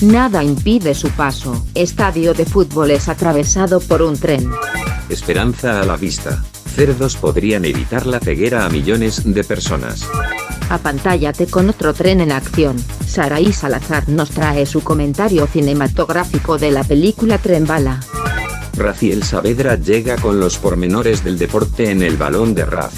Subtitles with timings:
[0.00, 1.64] Nada impide su paso.
[1.74, 4.50] Estadio de fútbol es atravesado por un tren.
[5.08, 6.44] Esperanza a la vista.
[6.74, 10.06] Cerdos podrían evitar la ceguera a millones de personas.
[10.68, 12.76] Apantállate con otro tren en acción.
[13.06, 18.00] Saraí Salazar nos trae su comentario cinematográfico de la película Tren Bala.
[18.76, 22.92] Raciel Saavedra llega con los pormenores del deporte en el balón de Raz.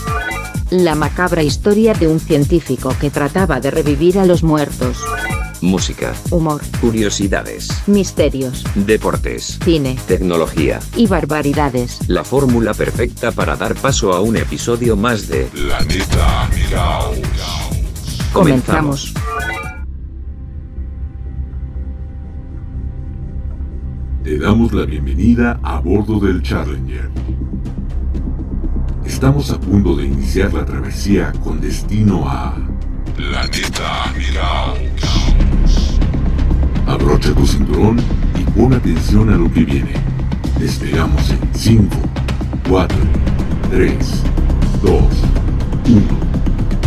[0.70, 4.98] La macabra historia de un científico que trataba de revivir a los muertos.
[5.60, 10.78] Música, Humor, curiosidades, misterios, deportes, cine tecnología.
[10.96, 11.98] y barbaridades.
[12.08, 17.18] La fórmula perfecta para dar paso a un episodio más de Planeta Caos.
[18.32, 19.14] Comenzamos.
[24.22, 27.10] Te damos la bienvenida a bordo del Challenger.
[29.04, 32.54] Estamos a punto de iniciar la travesía con destino a
[33.16, 34.97] Planeta Caos.
[36.88, 37.98] Abrocha tu cinturón
[38.34, 39.92] y pon atención a lo que viene.
[40.58, 41.84] Despegamos en 5,
[42.66, 42.98] 4,
[43.70, 44.22] 3,
[44.82, 45.08] 2, 1,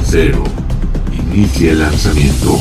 [0.04, 0.44] 0.
[1.32, 2.58] Inicia el lanzamiento.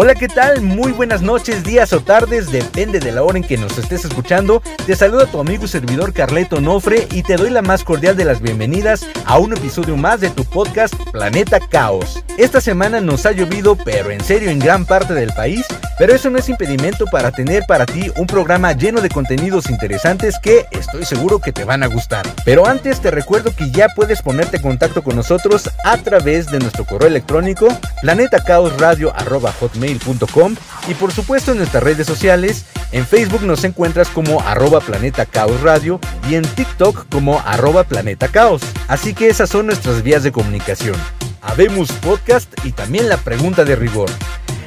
[0.00, 0.62] Hola, ¿qué tal?
[0.62, 4.62] Muy buenas noches, días o tardes, depende de la hora en que nos estés escuchando.
[4.86, 8.24] Te saluda tu amigo y servidor Carleto Nofre y te doy la más cordial de
[8.24, 12.22] las bienvenidas a un episodio más de tu podcast Planeta Caos.
[12.36, 15.66] Esta semana nos ha llovido, pero en serio en gran parte del país,
[15.98, 20.36] pero eso no es impedimento para tener para ti un programa lleno de contenidos interesantes
[20.40, 22.24] que estoy seguro que te van a gustar.
[22.44, 26.60] Pero antes te recuerdo que ya puedes ponerte en contacto con nosotros a través de
[26.60, 27.66] nuestro correo electrónico
[28.02, 30.56] planetacaosradio.hotmail.com
[30.88, 32.64] y por supuesto en nuestras redes sociales.
[32.92, 38.28] En Facebook nos encuentras como arroba Planeta Caos Radio y en TikTok como arroba Planeta
[38.28, 38.62] Caos.
[38.86, 40.96] Así que esas son nuestras vías de comunicación.
[41.42, 44.10] Habemos podcast y también la pregunta de rigor.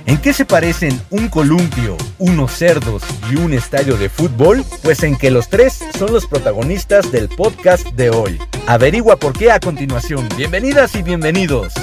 [0.05, 4.65] ¿En qué se parecen un columpio, unos cerdos y un estadio de fútbol?
[4.81, 8.39] Pues en que los tres son los protagonistas del podcast de hoy.
[8.67, 10.27] Averigua por qué a continuación.
[10.35, 11.73] Bienvenidas y bienvenidos.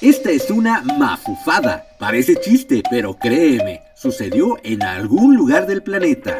[0.00, 1.84] Esta es una mafufada.
[1.98, 6.38] Parece chiste, pero créeme, sucedió en algún lugar del planeta.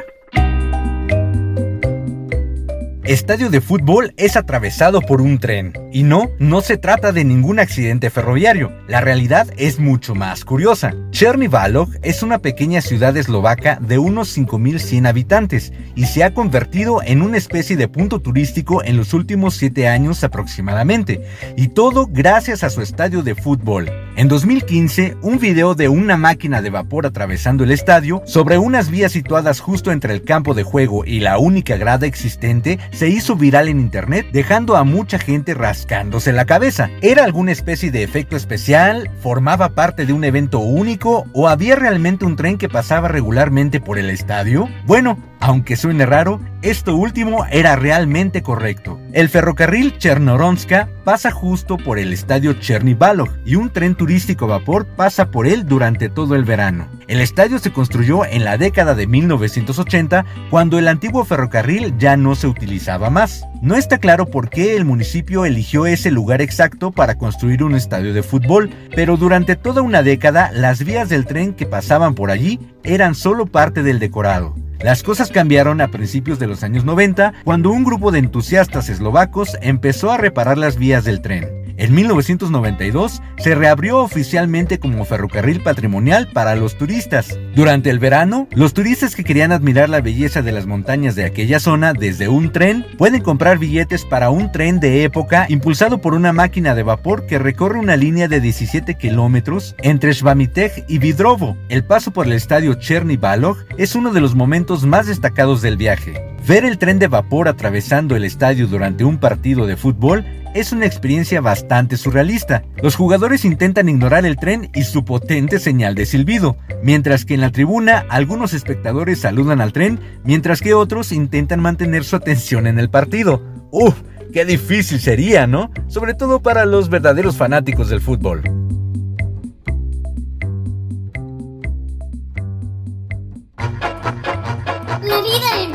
[3.05, 5.73] Estadio de fútbol es atravesado por un tren.
[5.91, 8.73] Y no, no se trata de ningún accidente ferroviario.
[8.89, 10.95] La realidad es mucho más curiosa.
[11.11, 17.01] Cherny Balog es una pequeña ciudad eslovaca de unos 5100 habitantes y se ha convertido
[17.03, 21.23] en una especie de punto turístico en los últimos 7 años aproximadamente.
[21.57, 23.91] Y todo gracias a su estadio de fútbol.
[24.17, 29.13] En 2015, un video de una máquina de vapor atravesando el estadio sobre unas vías
[29.13, 33.69] situadas justo entre el campo de juego y la única grada existente se hizo viral
[33.69, 36.91] en internet dejando a mucha gente rascándose la cabeza.
[37.01, 39.11] ¿Era alguna especie de efecto especial?
[39.23, 41.25] ¿Formaba parte de un evento único?
[41.33, 44.69] ¿O había realmente un tren que pasaba regularmente por el estadio?
[44.85, 49.01] Bueno, aunque suene raro, esto último era realmente correcto.
[49.13, 55.31] El ferrocarril Chernoronska pasa justo por el estadio Chernivalov y un tren turístico vapor pasa
[55.31, 56.89] por él durante todo el verano.
[57.09, 62.35] El estadio se construyó en la década de 1980 cuando el antiguo ferrocarril ya no
[62.35, 63.43] se utilizaba más.
[63.63, 68.15] No está claro por qué el municipio eligió ese lugar exacto para construir un estadio
[68.15, 72.59] de fútbol, pero durante toda una década las vías del tren que pasaban por allí
[72.85, 74.55] eran solo parte del decorado.
[74.81, 79.59] Las cosas cambiaron a principios de los años 90 cuando un grupo de entusiastas eslovacos
[79.61, 81.60] empezó a reparar las vías del tren.
[81.81, 87.39] En 1992 se reabrió oficialmente como ferrocarril patrimonial para los turistas.
[87.57, 91.59] Durante el verano, los turistas que querían admirar la belleza de las montañas de aquella
[91.59, 96.35] zona desde un tren pueden comprar billetes para un tren de época impulsado por una
[96.35, 101.57] máquina de vapor que recorre una línea de 17 kilómetros entre Shvamitech y Vidrovo.
[101.71, 105.79] El paso por el estadio Cherny Balog es uno de los momentos más destacados del
[105.79, 106.30] viaje.
[106.47, 110.87] Ver el tren de vapor atravesando el estadio durante un partido de fútbol es una
[110.87, 112.65] experiencia bastante surrealista.
[112.83, 117.41] Los jugadores intentan ignorar el tren y su potente señal de silbido, mientras que en
[117.41, 122.79] la tribuna algunos espectadores saludan al tren, mientras que otros intentan mantener su atención en
[122.79, 123.43] el partido.
[123.71, 123.95] ¡Uf!
[124.33, 125.71] ¡Qué difícil sería, ¿no?
[125.89, 128.43] Sobre todo para los verdaderos fanáticos del fútbol.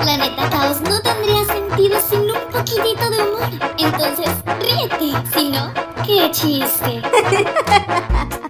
[0.06, 3.50] Planeta Caos no tendría sentido sin un poquitito de humor.
[3.80, 4.30] Entonces,
[4.60, 5.18] ríete.
[5.34, 5.74] Si no,
[6.06, 7.02] qué chiste.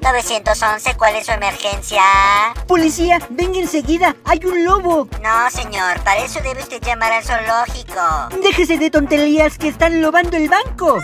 [0.01, 2.01] 911, ¿cuál es su emergencia?
[2.67, 5.07] Policía, venga enseguida, hay un lobo.
[5.23, 8.01] No, señor, para eso debe usted llamar al zoológico.
[8.43, 10.99] Déjese de tonterías que están lobando el banco.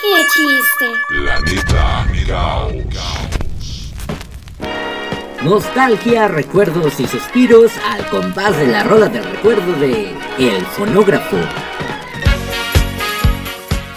[0.00, 0.92] ¡Qué chiste!
[1.08, 2.70] Planeta Mirao.
[5.44, 10.08] Nostalgia, recuerdos y suspiros al compás de la rola del recuerdo de
[10.38, 11.36] El Fonógrafo.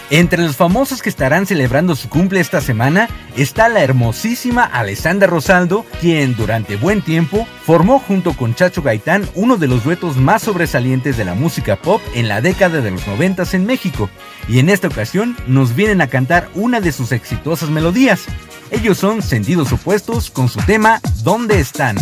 [0.09, 5.85] Entre los famosos que estarán celebrando su cumple esta semana está la hermosísima Alessandra Rosaldo,
[5.99, 11.17] quien durante buen tiempo formó junto con Chacho Gaitán uno de los duetos más sobresalientes
[11.17, 14.09] de la música pop en la década de los 90 en México,
[14.47, 18.25] y en esta ocasión nos vienen a cantar una de sus exitosas melodías.
[18.71, 21.97] Ellos son Sentidos Opuestos con su tema ¿Dónde están?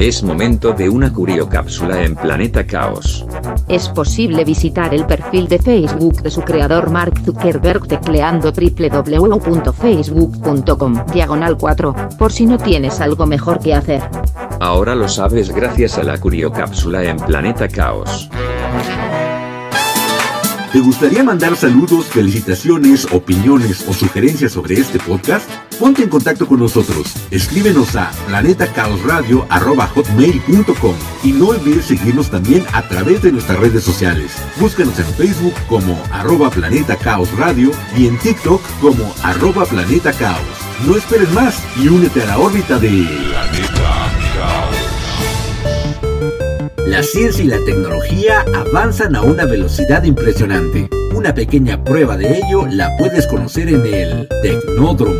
[0.00, 3.26] Es momento de una curiocápsula en Planeta Caos.
[3.68, 11.58] Es posible visitar el perfil de Facebook de su creador Mark Zuckerberg tecleando www.facebook.com diagonal
[11.58, 14.00] 4, por si no tienes algo mejor que hacer.
[14.58, 18.30] Ahora lo sabes gracias a la curiocápsula en Planeta Caos.
[20.72, 25.50] ¿Te gustaría mandar saludos, felicitaciones, opiniones o sugerencias sobre este podcast?
[25.80, 27.14] Ponte en contacto con nosotros.
[27.30, 30.94] Escríbenos a planetacaosradio.com
[31.24, 34.32] y no olvides seguirnos también a través de nuestras redes sociales.
[34.60, 40.44] Búscanos en Facebook como arroba Planeta Caos Radio y en TikTok como arroba Planeta Caos.
[40.86, 44.79] No esperes más y únete a la órbita de Planeta Caos.
[46.86, 50.88] La ciencia y la tecnología avanzan a una velocidad impresionante.
[51.14, 55.16] Una pequeña prueba de ello la puedes conocer en el Tecnódromo.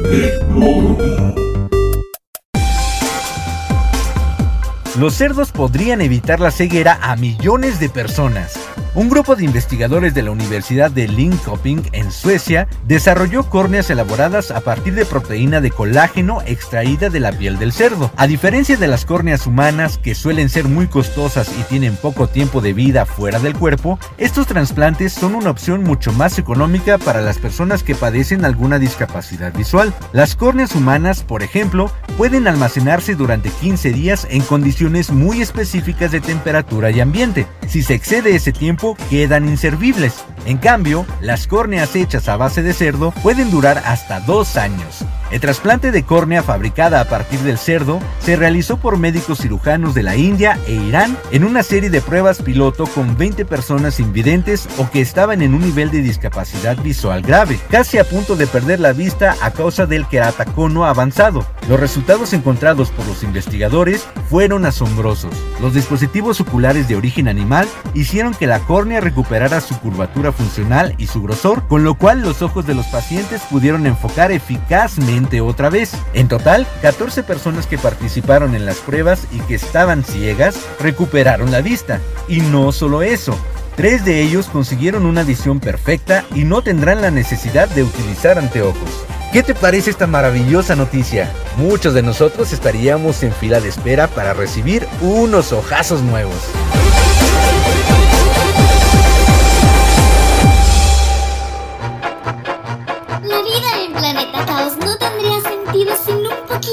[5.00, 8.52] Los cerdos podrían evitar la ceguera a millones de personas.
[8.94, 14.60] Un grupo de investigadores de la Universidad de Linköping en Suecia desarrolló córneas elaboradas a
[14.60, 18.10] partir de proteína de colágeno extraída de la piel del cerdo.
[18.16, 22.60] A diferencia de las córneas humanas que suelen ser muy costosas y tienen poco tiempo
[22.60, 27.38] de vida fuera del cuerpo, estos trasplantes son una opción mucho más económica para las
[27.38, 29.94] personas que padecen alguna discapacidad visual.
[30.12, 36.20] Las córneas humanas, por ejemplo, pueden almacenarse durante 15 días en condiciones muy específicas de
[36.20, 37.46] temperatura y ambiente.
[37.68, 40.24] Si se excede ese tiempo, quedan inservibles.
[40.46, 45.04] En cambio, las córneas hechas a base de cerdo pueden durar hasta dos años.
[45.30, 50.02] El trasplante de córnea fabricada a partir del cerdo se realizó por médicos cirujanos de
[50.02, 54.90] la India e Irán en una serie de pruebas piloto con 20 personas invidentes o
[54.90, 58.92] que estaban en un nivel de discapacidad visual grave, casi a punto de perder la
[58.92, 61.46] vista a causa del queratocono avanzado.
[61.68, 65.32] Los resultados encontrados por los investigadores fueron asombrosos.
[65.60, 71.06] Los dispositivos oculares de origen animal hicieron que la córnea recuperara su curvatura funcional y
[71.06, 75.92] su grosor, con lo cual los ojos de los pacientes pudieron enfocar eficazmente otra vez.
[76.14, 81.60] En total, 14 personas que participaron en las pruebas y que estaban ciegas recuperaron la
[81.60, 82.00] vista.
[82.28, 83.36] Y no solo eso,
[83.76, 88.90] Tres de ellos consiguieron una visión perfecta y no tendrán la necesidad de utilizar anteojos.
[89.32, 91.32] ¿Qué te parece esta maravillosa noticia?
[91.56, 96.36] Muchos de nosotros estaríamos en fila de espera para recibir unos ojazos nuevos.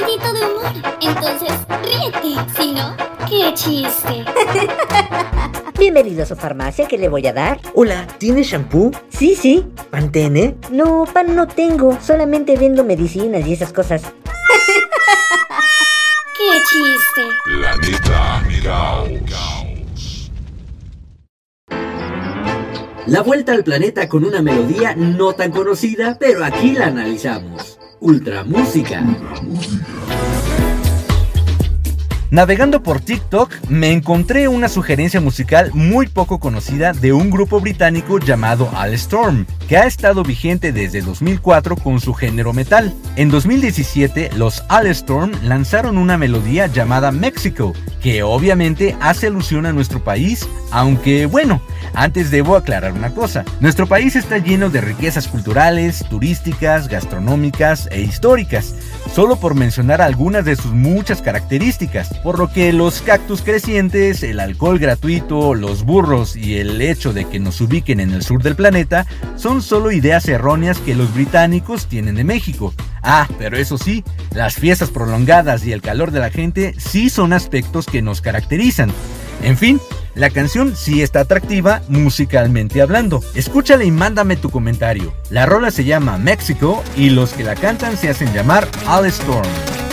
[0.08, 0.72] De humor.
[1.02, 1.52] Entonces,
[1.84, 2.40] ríete.
[2.58, 2.96] Si no,
[3.28, 4.24] qué chiste.
[5.78, 7.60] Bienvenido a su farmacia, ¿qué le voy a dar?
[7.74, 8.92] Hola, ¿tienes shampoo?
[9.10, 9.68] Sí, sí.
[9.90, 10.56] ¿Pantene?
[10.72, 12.00] No, pan no tengo.
[12.02, 14.02] Solamente vendo medicinas y esas cosas.
[16.38, 17.24] ¡Qué chiste!
[17.44, 18.44] Planeta
[19.28, 20.32] Caos.
[23.08, 27.78] La vuelta al planeta con una melodía no tan conocida, pero aquí la analizamos.
[28.00, 29.04] Ultra Música.
[32.30, 38.20] Navegando por TikTok me encontré una sugerencia musical muy poco conocida de un grupo británico
[38.20, 42.94] llamado All Storm, que ha estado vigente desde 2004 con su género metal.
[43.16, 49.72] En 2017 los All Storm lanzaron una melodía llamada Mexico, que obviamente hace alusión a
[49.72, 51.62] nuestro país, aunque bueno,
[51.94, 58.02] antes debo aclarar una cosa, nuestro país está lleno de riquezas culturales, turísticas, gastronómicas e
[58.02, 58.76] históricas,
[59.14, 64.40] solo por mencionar algunas de sus muchas características, por lo que los cactus crecientes, el
[64.40, 68.56] alcohol gratuito, los burros y el hecho de que nos ubiquen en el sur del
[68.56, 72.74] planeta son solo ideas erróneas que los británicos tienen de México.
[73.04, 74.04] Ah, pero eso sí,
[74.34, 78.92] las fiestas prolongadas y el calor de la gente sí son aspectos que nos caracterizan.
[79.44, 79.80] En fin,
[80.18, 83.24] la canción sí está atractiva musicalmente hablando.
[83.36, 85.14] Escúchala y mándame tu comentario.
[85.30, 89.87] La rola se llama México y los que la cantan se hacen llamar All Storm.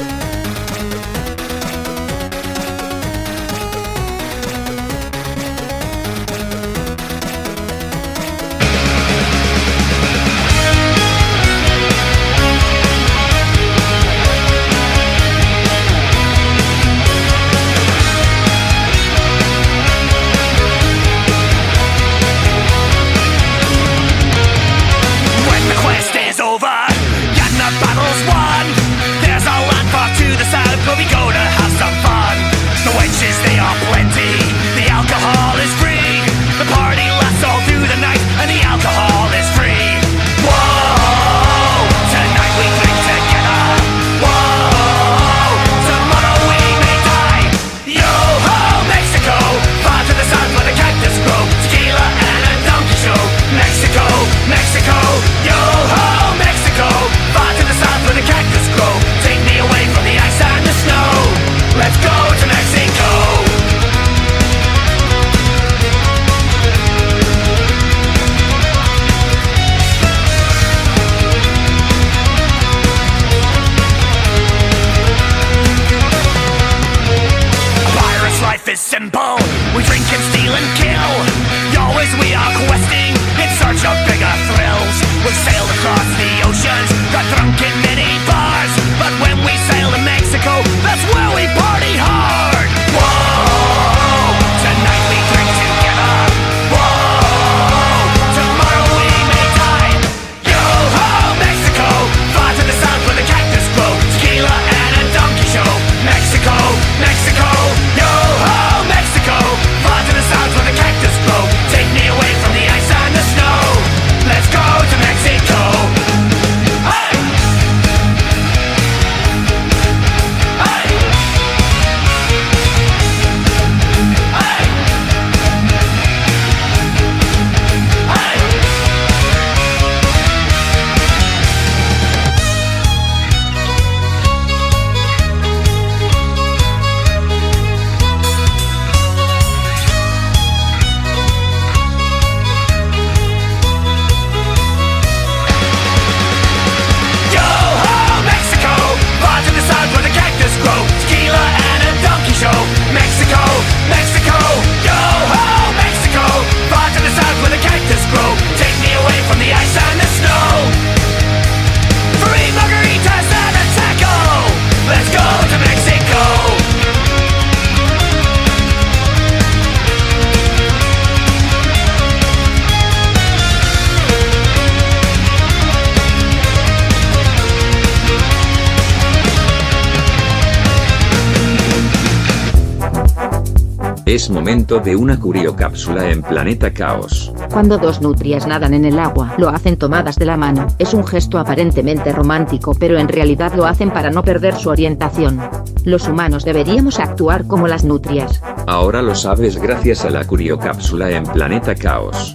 [184.25, 187.31] Es momento de una curiocápsula en Planeta Caos.
[187.53, 190.67] Cuando dos nutrias nadan en el agua, lo hacen tomadas de la mano.
[190.79, 195.43] Es un gesto aparentemente romántico, pero en realidad lo hacen para no perder su orientación.
[195.85, 198.41] Los humanos deberíamos actuar como las nutrias.
[198.67, 202.35] Ahora lo sabes gracias a la curiocápsula en Planeta Caos.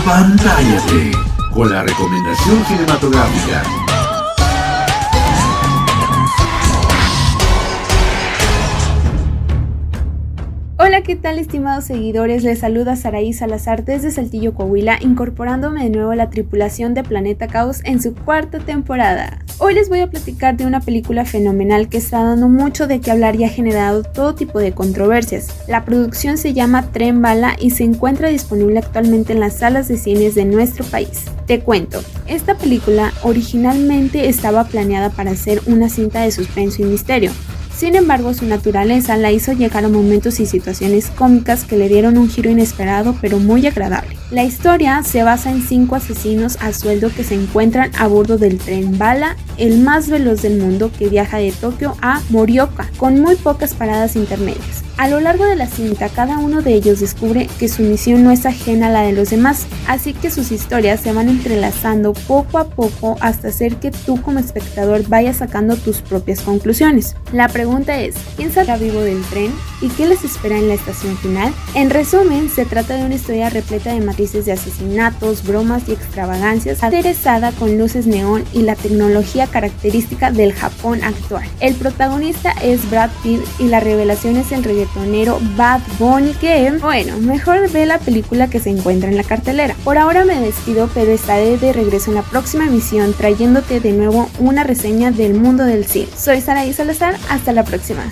[0.00, 1.10] apantállate
[1.52, 3.79] con la recomendación cinematográfica.
[11.10, 12.44] ¿Qué tal estimados seguidores?
[12.44, 17.48] Les saluda Saraí Salazar desde Saltillo, Coahuila, incorporándome de nuevo a la tripulación de Planeta
[17.48, 19.40] Caos en su cuarta temporada.
[19.58, 23.10] Hoy les voy a platicar de una película fenomenal que está dando mucho de qué
[23.10, 25.48] hablar y ha generado todo tipo de controversias.
[25.66, 29.96] La producción se llama Tren Bala y se encuentra disponible actualmente en las salas de
[29.96, 31.24] cines de nuestro país.
[31.44, 37.32] Te cuento, esta película originalmente estaba planeada para ser una cinta de suspenso y misterio,
[37.80, 42.18] sin embargo, su naturaleza la hizo llegar a momentos y situaciones cómicas que le dieron
[42.18, 44.18] un giro inesperado pero muy agradable.
[44.30, 48.58] La historia se basa en cinco asesinos a sueldo que se encuentran a bordo del
[48.58, 53.36] tren Bala, el más veloz del mundo que viaja de Tokio a Morioka, con muy
[53.36, 54.84] pocas paradas intermedias.
[55.00, 58.32] A lo largo de la cinta, cada uno de ellos descubre que su misión no
[58.32, 62.58] es ajena a la de los demás, así que sus historias se van entrelazando poco
[62.58, 67.16] a poco hasta hacer que tú como espectador vayas sacando tus propias conclusiones.
[67.32, 71.16] La pregunta es, ¿quién saldrá vivo del tren y qué les espera en la estación
[71.16, 71.54] final?
[71.74, 76.82] En resumen, se trata de una historia repleta de matices de asesinatos, bromas y extravagancias,
[76.82, 81.48] aderezada con luces neón y la tecnología característica del Japón actual.
[81.60, 84.62] El protagonista es Brad Pitt y la revelación es el
[85.56, 89.74] Bad Bunny que, bueno, mejor ve la película que se encuentra en la cartelera.
[89.84, 94.28] Por ahora me despido, pero estaré de regreso en la próxima emisión trayéndote de nuevo
[94.38, 96.08] una reseña del mundo del cine.
[96.16, 98.02] Soy Saraí Salazar, hasta la próxima.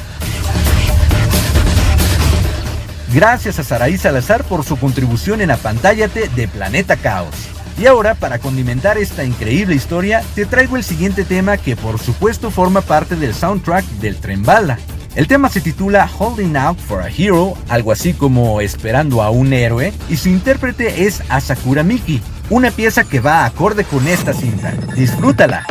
[3.13, 7.35] Gracias a Saraí Salazar por su contribución en Apantállate de Planeta Caos.
[7.79, 12.51] Y ahora, para condimentar esta increíble historia, te traigo el siguiente tema que por supuesto
[12.51, 14.79] forma parte del soundtrack del Tren Bala.
[15.19, 19.53] El tema se titula Holding Out for a Hero, algo así como Esperando a un
[19.53, 24.73] héroe, y su intérprete es Asakura Miki, una pieza que va acorde con esta cinta.
[24.95, 25.67] Disfrútala.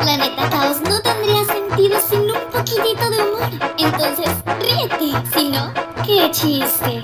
[0.00, 3.50] Planeta Caos no tendría sentido sin un poquitito de humor.
[3.78, 4.28] Entonces,
[4.60, 5.28] ríete.
[5.34, 5.72] Si no,
[6.06, 7.02] qué chiste.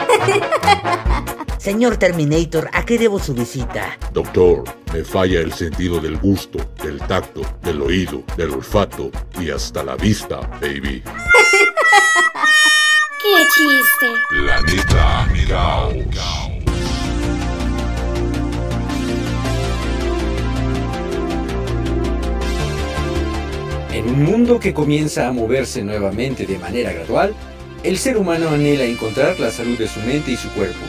[1.58, 3.98] Señor Terminator, ¿a qué debo su visita?
[4.12, 9.82] Doctor, me falla el sentido del gusto, del tacto, del oído, del olfato y hasta
[9.82, 11.02] la vista, baby.
[13.22, 14.12] ¡Qué chiste!
[14.28, 16.53] Planeta Caos.
[23.94, 27.32] En un mundo que comienza a moverse nuevamente de manera gradual,
[27.84, 30.84] el ser humano anhela encontrar la salud de su mente y su cuerpo.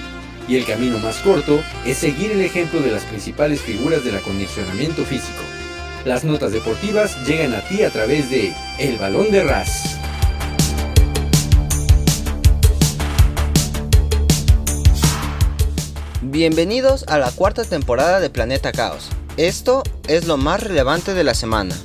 [0.48, 5.06] Y el camino más corto es seguir el ejemplo de las principales figuras del acondicionamiento
[5.06, 5.44] físico.
[6.04, 10.00] Las notas deportivas llegan a ti a través de El Balón de Ras.
[16.24, 19.10] Bienvenidos a la cuarta temporada de Planeta Caos.
[19.38, 21.76] Esto es lo más relevante de la semana.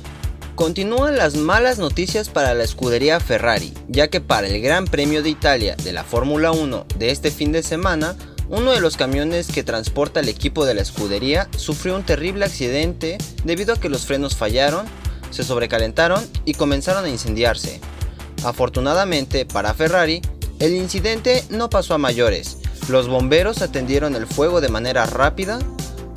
[0.55, 5.29] Continúan las malas noticias para la escudería Ferrari, ya que para el Gran Premio de
[5.29, 8.15] Italia de la Fórmula 1 de este fin de semana,
[8.49, 13.17] uno de los camiones que transporta el equipo de la escudería sufrió un terrible accidente
[13.45, 14.85] debido a que los frenos fallaron,
[15.31, 17.79] se sobrecalentaron y comenzaron a incendiarse.
[18.43, 20.21] Afortunadamente para Ferrari,
[20.59, 22.57] el incidente no pasó a mayores.
[22.89, 25.59] Los bomberos atendieron el fuego de manera rápida,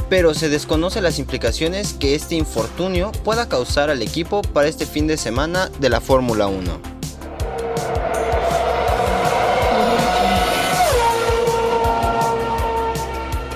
[0.08, 5.06] pero se desconoce las implicaciones que este infortunio pueda causar al equipo para este fin
[5.06, 6.94] de semana de la Fórmula 1.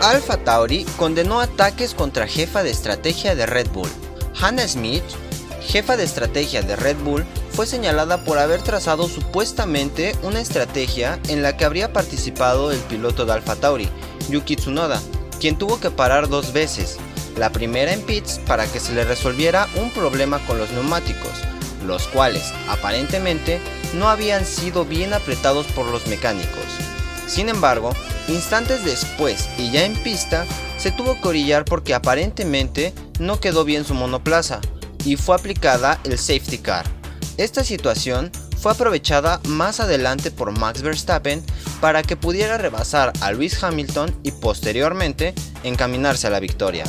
[0.02, 3.90] Alpha Tauri condenó ataques contra jefa de estrategia de Red Bull.
[4.40, 5.02] Hannah Smith,
[5.60, 11.42] jefa de estrategia de Red Bull, fue señalada por haber trazado supuestamente una estrategia en
[11.42, 13.88] la que habría participado el piloto de Alpha Tauri,
[14.30, 15.02] Yuki Tsunoda,
[15.40, 16.98] quien tuvo que parar dos veces,
[17.36, 21.32] la primera en pits para que se le resolviera un problema con los neumáticos,
[21.86, 23.60] los cuales aparentemente
[23.94, 26.64] no habían sido bien apretados por los mecánicos.
[27.26, 27.90] Sin embargo,
[28.28, 30.46] instantes después y ya en pista,
[30.78, 34.60] se tuvo que orillar porque aparentemente no quedó bien su monoplaza
[35.04, 36.86] y fue aplicada el safety car.
[37.36, 41.42] Esta situación fue aprovechada más adelante por Max Verstappen
[41.80, 46.84] para que pudiera rebasar a Lewis Hamilton y posteriormente encaminarse a la victoria.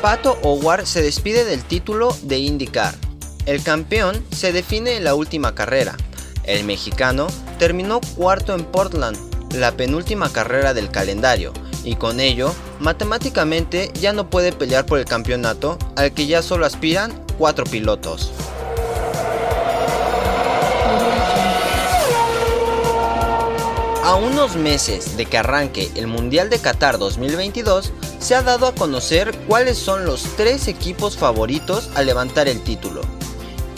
[0.00, 2.94] Pato Howard se despide del título de IndyCar
[3.48, 5.96] el campeón se define en la última carrera.
[6.44, 7.28] El mexicano
[7.58, 9.16] terminó cuarto en Portland,
[9.54, 15.04] la penúltima carrera del calendario, y con ello, matemáticamente ya no puede pelear por el
[15.04, 18.32] campeonato al que ya solo aspiran cuatro pilotos.
[24.08, 28.74] A unos meses de que arranque el Mundial de Qatar 2022, se ha dado a
[28.74, 33.02] conocer cuáles son los tres equipos favoritos a levantar el título.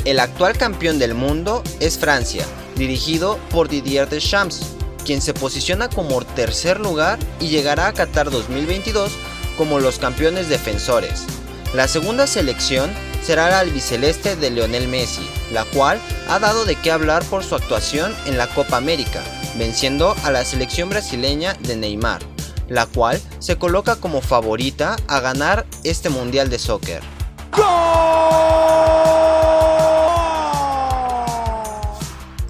[0.05, 6.23] El actual campeón del mundo es Francia, dirigido por Didier Deschamps, quien se posiciona como
[6.25, 9.13] tercer lugar y llegará a Qatar 2022
[9.57, 11.25] como los campeones defensores.
[11.75, 12.91] La segunda selección
[13.23, 17.55] será la albiceleste de Lionel Messi, la cual ha dado de qué hablar por su
[17.55, 19.23] actuación en la Copa América,
[19.57, 22.23] venciendo a la selección brasileña de Neymar,
[22.69, 27.03] la cual se coloca como favorita a ganar este Mundial de Soccer.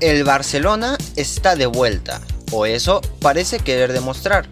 [0.00, 4.48] El Barcelona está de vuelta, o eso parece querer demostrar.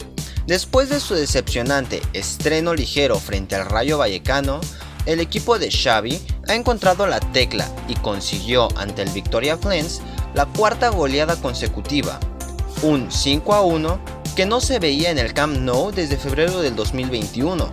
[0.47, 4.61] Después de su decepcionante estreno ligero frente al Rayo Vallecano,
[5.05, 10.01] el equipo de Xavi ha encontrado la tecla y consiguió ante el Victoria Flens
[10.35, 12.19] la cuarta goleada consecutiva,
[12.83, 14.01] un 5 a 1
[14.37, 17.73] que no se veía en el Camp Nou desde febrero del 2021,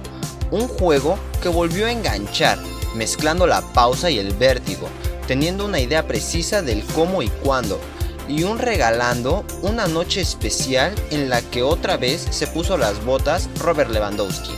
[0.51, 2.57] un juego que volvió a enganchar,
[2.95, 4.87] mezclando la pausa y el vértigo,
[5.27, 7.79] teniendo una idea precisa del cómo y cuándo,
[8.27, 13.49] y un regalando una noche especial en la que otra vez se puso las botas
[13.59, 14.51] Robert Lewandowski.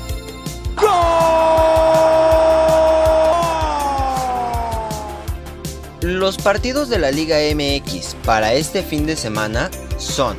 [6.01, 10.37] Los partidos de la Liga MX para este fin de semana son,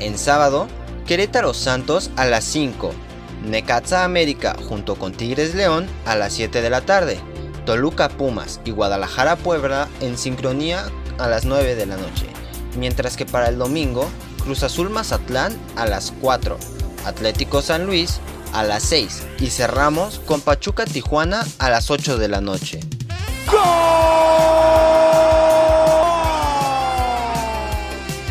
[0.00, 0.68] en sábado,
[1.06, 2.92] Querétaro Santos a las 5,
[3.44, 7.18] Necaxa América junto con Tigres León a las 7 de la tarde,
[7.64, 10.86] Toluca Pumas y Guadalajara Puebla en sincronía
[11.18, 12.26] a las 9 de la noche.
[12.78, 14.08] Mientras que para el domingo,
[14.44, 16.56] Cruz Azul Mazatlán a las 4,
[17.04, 18.20] Atlético San Luis
[18.52, 22.80] a las 6 y cerramos con Pachuca Tijuana a las 8 de la noche.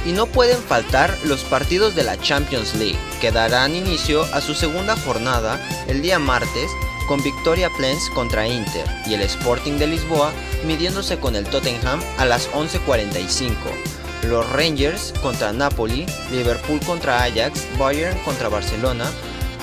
[0.06, 4.56] Y no pueden faltar los partidos de la Champions League, que darán inicio a su
[4.56, 6.72] segunda jornada el día martes
[7.10, 10.32] con Victoria Plens contra Inter y el Sporting de Lisboa
[10.66, 13.97] midiéndose con el Tottenham a las 11.45.
[14.24, 19.06] Los Rangers contra Napoli, Liverpool contra Ajax, Bayern contra Barcelona,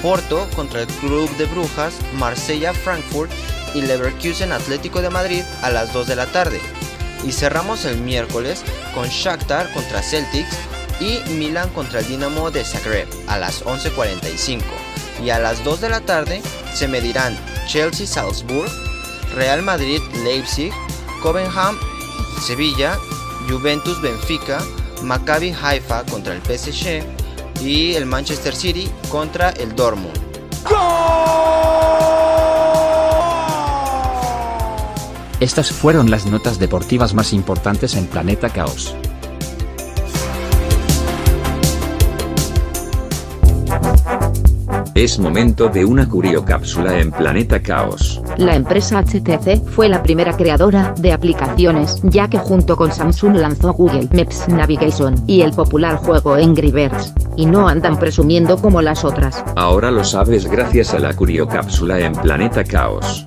[0.00, 3.30] Porto contra el Club de Brujas, Marsella Frankfurt
[3.74, 6.60] y Leverkusen Atlético de Madrid a las 2 de la tarde.
[7.26, 8.62] Y cerramos el miércoles
[8.94, 10.56] con Shakhtar contra Celtics
[11.00, 14.62] y Milan contra el Dinamo de Zagreb a las 11.45.
[15.22, 16.42] Y a las 2 de la tarde
[16.74, 17.36] se medirán
[17.66, 18.70] Chelsea Salzburg,
[19.34, 20.72] Real Madrid Leipzig,
[21.22, 21.78] Copenhagen
[22.40, 22.98] Sevilla,
[23.48, 24.60] Juventus Benfica,
[25.02, 27.02] Maccabi Haifa contra el PSG
[27.62, 30.24] y el Manchester City contra el Dortmund.
[35.40, 38.94] Estas fueron las notas deportivas más importantes en Planeta Caos.
[44.94, 48.22] Es momento de una curiocápsula en Planeta Caos.
[48.36, 53.72] La empresa HTC fue la primera creadora de aplicaciones, ya que junto con Samsung lanzó
[53.72, 57.12] Google Maps Navigation y el popular juego Angry Birds.
[57.34, 59.42] Y no andan presumiendo como las otras.
[59.56, 63.26] Ahora lo sabes gracias a la curiocápsula en Planeta Caos.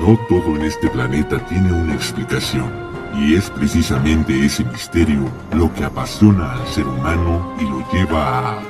[0.00, 2.72] No todo en este planeta tiene una explicación,
[3.18, 8.62] y es precisamente ese misterio lo que apasiona al ser humano y lo lleva a...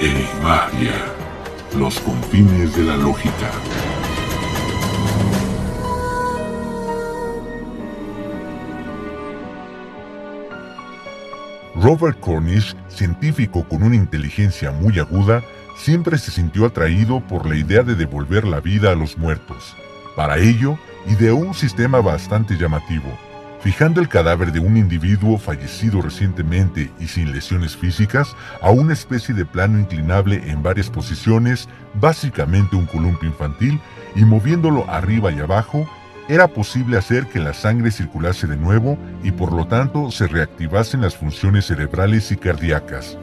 [0.00, 0.94] Enigmagia,
[1.76, 3.50] los confines de la lógica.
[11.74, 15.42] Robert Cornish, científico con una inteligencia muy aguda,
[15.76, 19.74] siempre se sintió atraído por la idea de devolver la vida a los muertos.
[20.18, 20.76] Para ello,
[21.06, 23.16] ideó un sistema bastante llamativo,
[23.60, 29.32] fijando el cadáver de un individuo fallecido recientemente y sin lesiones físicas a una especie
[29.32, 31.68] de plano inclinable en varias posiciones,
[32.00, 33.80] básicamente un columpio infantil,
[34.16, 35.88] y moviéndolo arriba y abajo,
[36.28, 41.00] era posible hacer que la sangre circulase de nuevo y por lo tanto se reactivasen
[41.00, 43.16] las funciones cerebrales y cardíacas.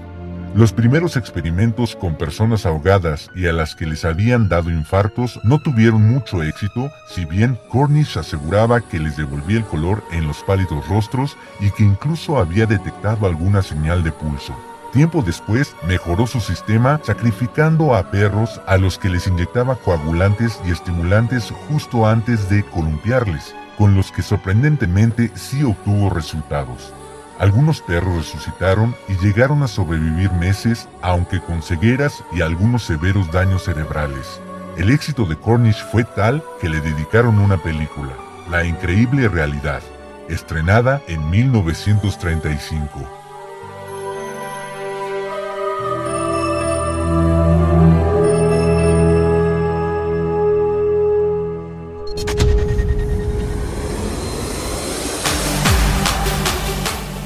[0.55, 5.59] Los primeros experimentos con personas ahogadas y a las que les habían dado infartos no
[5.59, 10.87] tuvieron mucho éxito, si bien Cornish aseguraba que les devolvía el color en los pálidos
[10.87, 14.55] rostros y que incluso había detectado alguna señal de pulso.
[14.93, 20.71] Tiempo después mejoró su sistema sacrificando a perros a los que les inyectaba coagulantes y
[20.71, 26.93] estimulantes justo antes de columpiarles, con los que sorprendentemente sí obtuvo resultados.
[27.39, 33.63] Algunos perros resucitaron y llegaron a sobrevivir meses, aunque con cegueras y algunos severos daños
[33.63, 34.39] cerebrales.
[34.77, 38.13] El éxito de Cornish fue tal que le dedicaron una película,
[38.49, 39.81] La increíble realidad,
[40.29, 43.24] estrenada en 1935.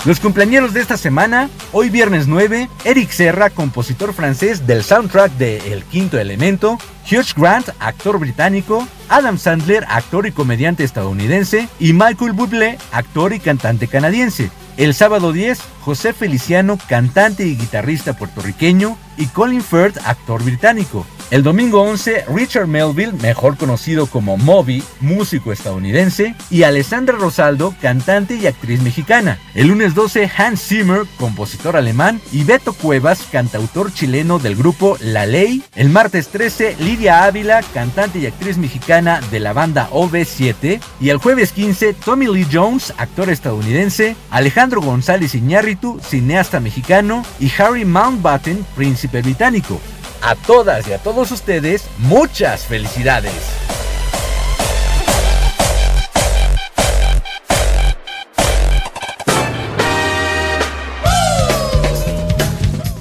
[0.05, 5.73] Los cumpleaños de esta semana, hoy viernes 9, Eric Serra, compositor francés del soundtrack de
[5.73, 6.79] El Quinto Elemento,
[7.11, 13.41] Hugh Grant, actor británico, Adam Sandler, actor y comediante estadounidense, y Michael Bublé, actor y
[13.41, 14.49] cantante canadiense.
[14.77, 21.05] El sábado 10, José Feliciano, cantante y guitarrista puertorriqueño, y Colin Firth, actor británico.
[21.31, 28.33] El domingo 11, Richard Melville, mejor conocido como Moby, músico estadounidense, y Alessandra Rosaldo, cantante
[28.33, 29.37] y actriz mexicana.
[29.53, 35.27] El lunes 12, Hans Zimmer, compositor alemán, y Beto Cuevas, cantautor chileno del grupo La
[35.27, 35.63] Ley.
[35.75, 40.81] El martes 13, Lidia Ávila, cantante y actriz mexicana de la banda OV7.
[40.99, 47.51] Y el jueves 15, Tommy Lee Jones, actor estadounidense, Alejandro González Iñárritu, cineasta mexicano, y
[47.59, 49.79] Harry Mountbatten, príncipe británico.
[50.21, 53.33] A todas y a todos ustedes, muchas felicidades.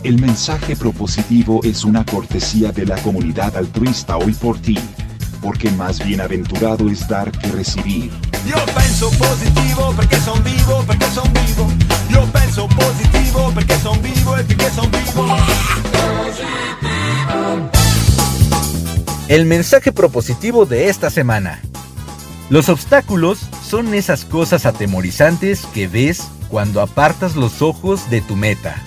[0.05, 4.79] El mensaje propositivo es una cortesía de la comunidad altruista Hoy por ti.
[5.43, 8.11] Porque más bienaventurado es dar que recibir.
[8.47, 11.69] Io penso positivo perché son vivo, perché son vivo.
[12.11, 15.27] Io penso positivo perché son vivo e perché son vivo.
[19.29, 21.61] El mensaje propositivo de esta semana.
[22.49, 28.83] Los obstáculos son esas cosas atemorizantes que ves cuando apartas los ojos de tu meta.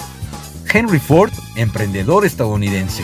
[0.73, 3.03] Henry Ford, emprendedor estadounidense.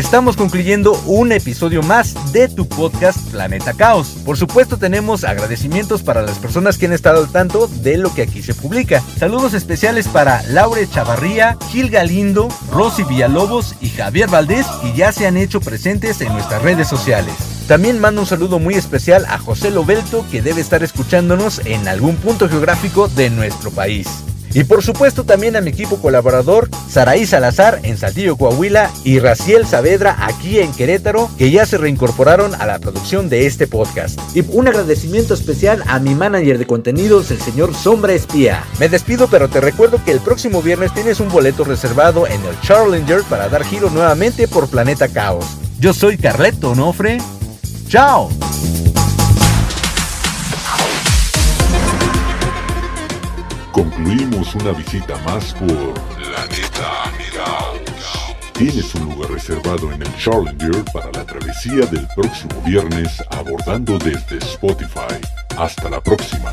[0.00, 4.16] Estamos concluyendo un episodio más de tu podcast Planeta Caos.
[4.24, 8.22] Por supuesto tenemos agradecimientos para las personas que han estado al tanto de lo que
[8.22, 9.02] aquí se publica.
[9.18, 15.26] Saludos especiales para Laure Chavarría, Gil Galindo, Rosy Villalobos y Javier Valdés que ya se
[15.26, 17.34] han hecho presentes en nuestras redes sociales.
[17.68, 22.16] También mando un saludo muy especial a José Lobelto que debe estar escuchándonos en algún
[22.16, 24.08] punto geográfico de nuestro país.
[24.52, 29.66] Y por supuesto también a mi equipo colaborador, Saraí Salazar en Saltillo, Coahuila y Raciel
[29.66, 34.18] Saavedra aquí en Querétaro, que ya se reincorporaron a la producción de este podcast.
[34.34, 38.64] Y un agradecimiento especial a mi manager de contenidos, el señor Sombra Espía.
[38.78, 42.60] Me despido, pero te recuerdo que el próximo viernes tienes un boleto reservado en el
[42.62, 45.44] Challenger para dar giro nuevamente por Planeta Caos.
[45.78, 47.18] Yo soy Carleto Onofre.
[47.88, 48.28] ¡Chao!
[53.72, 57.04] Concluimos una visita más por Planeta.
[58.52, 64.38] Tienes un lugar reservado en el Challenger para la travesía del próximo viernes abordando desde
[64.38, 65.20] Spotify.
[65.56, 66.52] Hasta la próxima.